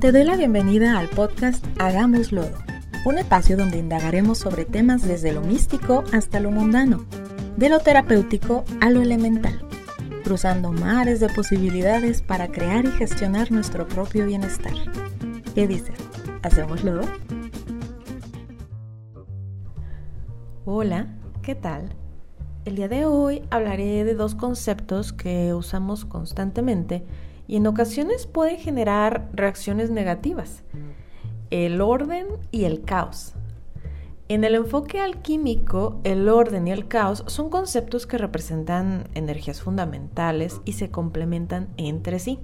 Te 0.00 0.12
doy 0.12 0.24
la 0.24 0.34
bienvenida 0.34 0.98
al 0.98 1.10
podcast 1.10 1.62
Hagamos 1.78 2.32
Lodo, 2.32 2.56
un 3.04 3.18
espacio 3.18 3.58
donde 3.58 3.76
indagaremos 3.76 4.38
sobre 4.38 4.64
temas 4.64 5.06
desde 5.06 5.30
lo 5.30 5.42
místico 5.42 6.04
hasta 6.14 6.40
lo 6.40 6.50
mundano, 6.50 7.04
de 7.58 7.68
lo 7.68 7.80
terapéutico 7.80 8.64
a 8.80 8.88
lo 8.88 9.02
elemental, 9.02 9.60
cruzando 10.24 10.72
mares 10.72 11.20
de 11.20 11.28
posibilidades 11.28 12.22
para 12.22 12.48
crear 12.48 12.86
y 12.86 12.92
gestionar 12.92 13.52
nuestro 13.52 13.86
propio 13.86 14.24
bienestar. 14.24 14.72
¿Qué 15.54 15.68
dices? 15.68 15.98
¿Hacemos 16.42 16.82
lodo? 16.82 17.02
Hola, 20.64 21.08
¿qué 21.42 21.54
tal? 21.54 21.94
El 22.64 22.76
día 22.76 22.88
de 22.88 23.04
hoy 23.04 23.42
hablaré 23.50 24.04
de 24.04 24.14
dos 24.14 24.34
conceptos 24.34 25.12
que 25.12 25.52
usamos 25.52 26.06
constantemente 26.06 27.04
y 27.50 27.56
en 27.56 27.66
ocasiones 27.66 28.28
pueden 28.28 28.58
generar 28.58 29.28
reacciones 29.32 29.90
negativas, 29.90 30.62
el 31.50 31.80
orden 31.80 32.28
y 32.52 32.62
el 32.62 32.82
caos. 32.82 33.34
En 34.28 34.44
el 34.44 34.54
enfoque 34.54 35.00
alquímico, 35.00 36.00
el 36.04 36.28
orden 36.28 36.68
y 36.68 36.70
el 36.70 36.86
caos 36.86 37.24
son 37.26 37.50
conceptos 37.50 38.06
que 38.06 38.18
representan 38.18 39.08
energías 39.14 39.62
fundamentales 39.62 40.60
y 40.64 40.74
se 40.74 40.92
complementan 40.92 41.70
entre 41.76 42.20
sí. 42.20 42.38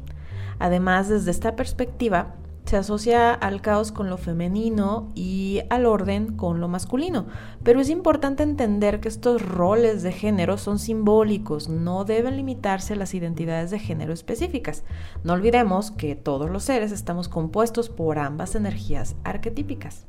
Además, 0.59 1.09
desde 1.09 1.31
esta 1.31 1.55
perspectiva, 1.55 2.35
se 2.67 2.77
asocia 2.77 3.33
al 3.33 3.63
caos 3.63 3.93
con 3.93 4.11
lo 4.11 4.19
femenino 4.19 5.13
y 5.15 5.61
al 5.71 5.87
orden 5.87 6.37
con 6.37 6.61
lo 6.61 6.67
masculino. 6.67 7.27
Pero 7.63 7.81
es 7.81 7.89
importante 7.89 8.43
entender 8.43 9.01
que 9.01 9.09
estos 9.09 9.41
roles 9.41 10.03
de 10.03 10.11
género 10.11 10.59
son 10.59 10.81
simbólicos, 10.81 11.69
no 11.69 12.05
deben 12.05 12.37
limitarse 12.37 12.95
a 12.95 12.97
las 12.97 13.15
identidades 13.15 13.71
de 13.71 13.79
género 13.79 14.13
específicas. 14.13 14.83
No 15.23 15.35
olvidemos 15.35 15.93
que 15.93 16.17
todos 16.17 16.51
los 16.51 16.65
seres 16.65 16.91
estamos 16.91 17.29
compuestos 17.29 17.89
por 17.89 18.19
ambas 18.19 18.57
energías 18.57 19.15
arquetípicas. 19.23 20.07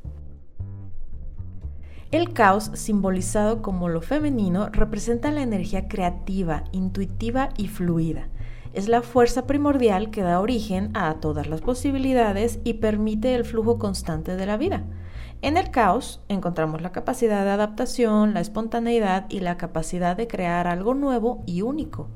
El 2.10 2.32
caos, 2.32 2.70
simbolizado 2.74 3.62
como 3.62 3.88
lo 3.88 4.00
femenino, 4.00 4.70
representa 4.70 5.30
la 5.30 5.42
energía 5.42 5.88
creativa, 5.88 6.64
intuitiva 6.72 7.50
y 7.56 7.68
fluida 7.68 8.28
es 8.72 8.88
la 8.88 9.02
fuerza 9.02 9.46
primordial 9.46 10.10
que 10.10 10.22
da 10.22 10.40
origen 10.40 10.90
a 10.94 11.14
todas 11.14 11.48
las 11.48 11.60
posibilidades 11.60 12.60
y 12.64 12.74
permite 12.74 13.34
el 13.34 13.44
flujo 13.44 13.78
constante 13.78 14.36
de 14.36 14.46
la 14.46 14.56
vida. 14.56 14.84
En 15.40 15.56
el 15.56 15.70
caos 15.70 16.20
encontramos 16.28 16.82
la 16.82 16.92
capacidad 16.92 17.44
de 17.44 17.50
adaptación, 17.50 18.34
la 18.34 18.40
espontaneidad 18.40 19.26
y 19.28 19.40
la 19.40 19.56
capacidad 19.56 20.16
de 20.16 20.26
crear 20.26 20.66
algo 20.66 20.94
nuevo 20.94 21.42
y 21.46 21.62
único. 21.62 22.08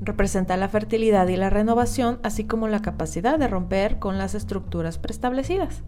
Representa 0.00 0.56
la 0.56 0.68
fertilidad 0.68 1.28
y 1.28 1.36
la 1.36 1.50
renovación, 1.50 2.18
así 2.22 2.44
como 2.44 2.68
la 2.68 2.82
capacidad 2.82 3.38
de 3.38 3.48
romper 3.48 3.98
con 3.98 4.18
las 4.18 4.34
estructuras 4.34 4.98
preestablecidas. 4.98 5.82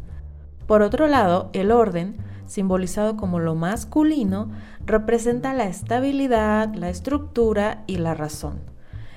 Por 0.67 0.83
otro 0.83 1.09
lado, 1.09 1.51
el 1.53 1.71
orden, 1.71 2.17
simbolizado 2.47 3.17
como 3.17 3.39
lo 3.39 3.55
masculino, 3.55 4.51
representa 4.85 5.55
la 5.55 5.67
estabilidad, 5.67 6.75
la 6.75 6.91
estructura 6.91 7.85
y 7.87 7.97
la 7.97 8.15
razón 8.15 8.74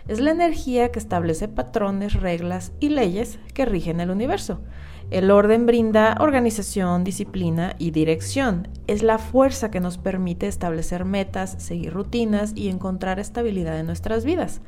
es 0.08 0.20
la 0.20 0.32
energía 0.32 0.92
que 0.92 1.00
establece 1.00 1.48
patrones, 1.48 2.14
reglas 2.14 2.72
y 2.80 2.90
leyes 2.90 3.40
que 3.54 3.66
rigen 3.66 4.00
el 4.00 4.10
universo. 4.10 4.62
El 5.10 5.32
orden 5.32 5.66
brinda 5.66 6.18
organización, 6.20 7.06
disciplina 7.06 7.76
y 7.78 7.92
dirección. 7.92 8.68
Es 8.88 9.04
la 9.04 9.20
fuerza 9.20 9.72
que 9.72 9.80
nos 9.80 9.98
permite 9.98 10.48
establecer 10.48 11.06
metas, 11.06 11.56
seguir 11.60 11.94
rutinas 11.94 12.52
y 12.56 12.68
encontrar 12.68 13.20
estabilidad 13.20 13.80
en 13.80 13.86
nuestras 13.86 14.26
vidas. 14.26 14.62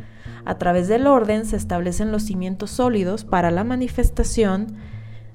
A 0.46 0.58
través 0.58 0.88
del 0.88 1.08
orden 1.08 1.46
se 1.46 1.58
establecen 1.58 2.12
los 2.12 2.24
cimientos 2.24 2.72
sólidos 2.72 3.26
para 3.26 3.52
la 3.52 3.66
manifestación 3.66 4.78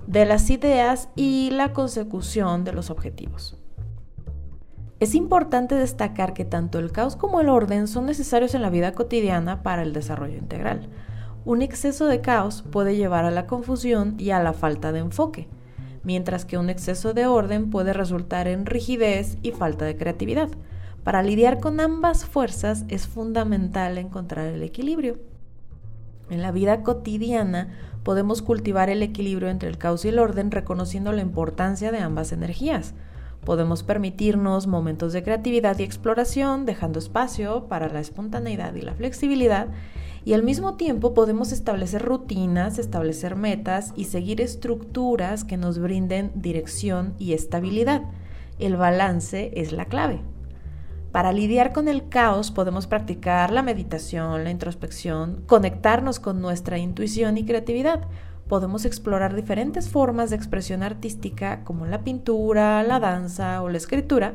de 0.06 0.24
las 0.24 0.48
ideas 0.48 1.10
y 1.16 1.50
la 1.50 1.72
consecución 1.72 2.64
de 2.64 2.72
los 2.72 2.88
objetivos. 2.88 3.58
Es 5.00 5.14
importante 5.14 5.74
destacar 5.74 6.34
que 6.34 6.44
tanto 6.44 6.78
el 6.78 6.92
caos 6.92 7.16
como 7.16 7.40
el 7.40 7.48
orden 7.48 7.88
son 7.88 8.06
necesarios 8.06 8.54
en 8.54 8.62
la 8.62 8.70
vida 8.70 8.92
cotidiana 8.92 9.62
para 9.62 9.82
el 9.82 9.92
desarrollo 9.92 10.38
integral. 10.38 10.88
Un 11.44 11.62
exceso 11.62 12.06
de 12.06 12.20
caos 12.20 12.62
puede 12.70 12.96
llevar 12.96 13.24
a 13.24 13.30
la 13.30 13.46
confusión 13.46 14.14
y 14.18 14.30
a 14.30 14.42
la 14.42 14.52
falta 14.52 14.92
de 14.92 15.00
enfoque, 15.00 15.48
mientras 16.04 16.44
que 16.44 16.58
un 16.58 16.70
exceso 16.70 17.12
de 17.12 17.26
orden 17.26 17.70
puede 17.70 17.92
resultar 17.92 18.46
en 18.46 18.66
rigidez 18.66 19.36
y 19.42 19.50
falta 19.50 19.84
de 19.84 19.96
creatividad. 19.96 20.48
Para 21.02 21.22
lidiar 21.22 21.58
con 21.60 21.80
ambas 21.80 22.24
fuerzas 22.24 22.84
es 22.88 23.08
fundamental 23.08 23.98
encontrar 23.98 24.46
el 24.46 24.62
equilibrio. 24.62 25.18
En 26.30 26.40
la 26.40 26.52
vida 26.52 26.82
cotidiana 26.82 27.68
podemos 28.04 28.42
cultivar 28.42 28.88
el 28.88 29.02
equilibrio 29.02 29.48
entre 29.48 29.68
el 29.68 29.76
caos 29.76 30.04
y 30.04 30.08
el 30.08 30.18
orden 30.18 30.50
reconociendo 30.50 31.12
la 31.12 31.20
importancia 31.20 31.92
de 31.92 31.98
ambas 31.98 32.32
energías. 32.32 32.94
Podemos 33.44 33.82
permitirnos 33.82 34.66
momentos 34.66 35.12
de 35.12 35.22
creatividad 35.22 35.78
y 35.78 35.82
exploración, 35.82 36.64
dejando 36.64 36.98
espacio 36.98 37.66
para 37.68 37.88
la 37.88 38.00
espontaneidad 38.00 38.74
y 38.74 38.80
la 38.80 38.94
flexibilidad, 38.94 39.68
y 40.24 40.32
al 40.32 40.42
mismo 40.42 40.76
tiempo 40.76 41.12
podemos 41.12 41.52
establecer 41.52 42.02
rutinas, 42.02 42.78
establecer 42.78 43.36
metas 43.36 43.92
y 43.94 44.04
seguir 44.04 44.40
estructuras 44.40 45.44
que 45.44 45.58
nos 45.58 45.78
brinden 45.78 46.32
dirección 46.34 47.14
y 47.18 47.34
estabilidad. 47.34 48.02
El 48.58 48.76
balance 48.76 49.52
es 49.54 49.72
la 49.72 49.84
clave. 49.84 50.20
Para 51.12 51.32
lidiar 51.32 51.72
con 51.72 51.86
el 51.86 52.08
caos 52.08 52.50
podemos 52.50 52.86
practicar 52.86 53.52
la 53.52 53.62
meditación, 53.62 54.42
la 54.42 54.50
introspección, 54.50 55.44
conectarnos 55.46 56.18
con 56.18 56.40
nuestra 56.40 56.78
intuición 56.78 57.36
y 57.36 57.44
creatividad 57.44 58.08
podemos 58.48 58.84
explorar 58.84 59.34
diferentes 59.34 59.88
formas 59.88 60.30
de 60.30 60.36
expresión 60.36 60.82
artística 60.82 61.64
como 61.64 61.86
la 61.86 62.02
pintura, 62.02 62.82
la 62.82 63.00
danza 63.00 63.62
o 63.62 63.68
la 63.68 63.78
escritura 63.78 64.34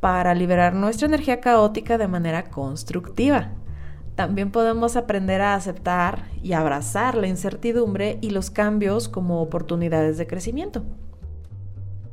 para 0.00 0.34
liberar 0.34 0.74
nuestra 0.74 1.08
energía 1.08 1.40
caótica 1.40 1.98
de 1.98 2.08
manera 2.08 2.50
constructiva. 2.50 3.52
También 4.14 4.50
podemos 4.50 4.96
aprender 4.96 5.40
a 5.40 5.54
aceptar 5.54 6.24
y 6.42 6.52
abrazar 6.52 7.14
la 7.16 7.28
incertidumbre 7.28 8.18
y 8.20 8.30
los 8.30 8.50
cambios 8.50 9.08
como 9.08 9.40
oportunidades 9.40 10.18
de 10.18 10.26
crecimiento. 10.26 10.84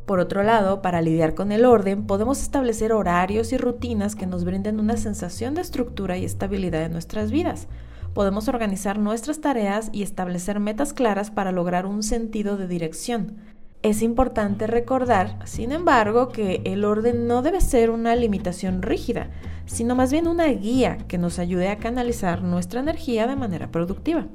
Por 0.05 0.19
otro 0.19 0.43
lado, 0.43 0.83
para 0.83 1.01
lidiar 1.01 1.33
con 1.33 1.51
el 1.51 1.65
orden, 1.65 2.05
podemos 2.05 2.41
establecer 2.41 2.93
horarios 2.93 3.51
y 3.53 3.57
rutinas 3.57 4.15
que 4.15 4.27
nos 4.27 4.45
brinden 4.45 4.79
una 4.79 4.97
sensación 4.97 5.55
de 5.55 5.61
estructura 5.61 6.15
y 6.15 6.25
estabilidad 6.25 6.83
en 6.83 6.91
nuestras 6.91 7.31
vidas 7.31 7.67
podemos 8.15 8.47
organizar 8.47 8.97
nuestras 8.97 9.41
tareas 9.41 9.89
y 9.91 10.01
establecer 10.01 10.61
metas 10.61 10.93
claras 10.93 11.31
para 11.31 11.51
lograr 11.51 11.85
un 11.85 12.01
sentido 12.01 12.55
de 12.55 12.65
dirección. 12.65 13.35
Es 13.83 14.01
importante 14.01 14.67
recordar, 14.67 15.37
sin 15.43 15.73
embargo, 15.73 16.29
que 16.29 16.61
el 16.63 16.85
orden 16.85 17.27
no 17.27 17.41
debe 17.41 17.59
ser 17.59 17.91
una 17.91 18.15
limitación 18.15 18.81
rígida, 18.81 19.31
sino 19.65 19.95
más 19.95 20.13
bien 20.13 20.27
una 20.27 20.47
guía 20.47 20.97
que 21.09 21.17
nos 21.17 21.39
ayude 21.39 21.67
a 21.67 21.77
canalizar 21.77 22.41
nuestra 22.41 22.79
energía 22.79 23.27
de 23.27 23.35
manera 23.35 23.69
productiva. 23.69 24.27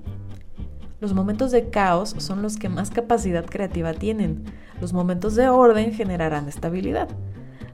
Los 1.00 1.14
momentos 1.14 1.50
de 1.50 1.70
caos 1.70 2.14
son 2.18 2.42
los 2.42 2.58
que 2.58 2.68
más 2.68 2.90
capacidad 2.90 3.46
creativa 3.46 3.94
tienen. 3.94 4.44
Los 4.78 4.92
momentos 4.92 5.36
de 5.36 5.48
orden 5.48 5.94
generarán 5.94 6.48
estabilidad. 6.48 7.08